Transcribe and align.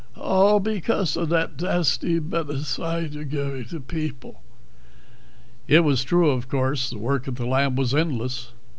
"All 0.17 0.59
because 0.59 1.15
of 1.15 1.29
that 1.29 1.57
dasty 1.57 2.17
bedicide 2.17 3.13
you're 3.13 3.23
givig 3.23 3.85
people." 3.87 4.41
It 5.67 5.81
was 5.81 6.03
true, 6.03 6.31
of 6.31 6.49
course. 6.49 6.89
The 6.89 6.97
work 6.97 7.27
at 7.27 7.35
the 7.35 7.45
lab 7.45 7.77
was 7.77 7.93
endless. 7.93 8.51